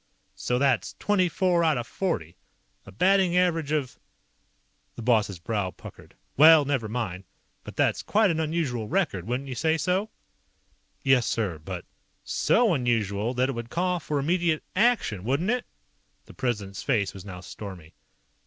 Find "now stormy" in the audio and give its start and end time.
17.23-17.93